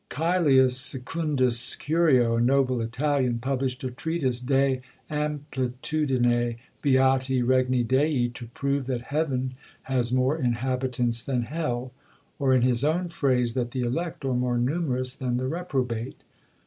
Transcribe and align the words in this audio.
Cælius 0.09 0.71
Secundus 0.71 1.75
Curio, 1.75 2.37
a 2.37 2.41
noble 2.41 2.81
Italian, 2.81 3.37
published 3.37 3.83
a 3.83 3.91
treatise 3.91 4.39
De 4.39 4.81
Amplitudine 5.11 6.55
beati 6.81 7.43
Regni 7.47 7.83
Dei, 7.83 8.27
to 8.29 8.47
prove 8.55 8.87
that 8.87 9.01
Heaven 9.13 9.53
has 9.83 10.11
more 10.11 10.35
inhabitants 10.39 11.21
than 11.21 11.43
Hell, 11.43 11.91
or, 12.39 12.51
in 12.51 12.63
his 12.63 12.83
own 12.83 13.09
phrase, 13.09 13.53
that 13.53 13.69
the 13.69 13.81
elect 13.81 14.25
are 14.25 14.33
more 14.33 14.57
numerous 14.57 15.13
than 15.13 15.37
the 15.37 15.45
reprobate. 15.47 16.17